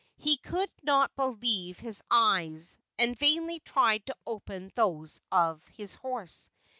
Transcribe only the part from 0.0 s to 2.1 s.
He could not believe his